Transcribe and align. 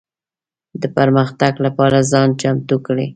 د 0.81 0.83
پرمختګ 0.97 1.53
لپاره 1.65 1.97
ځان 2.11 2.29
چمتو 2.41 2.77
کړي. 2.85 3.07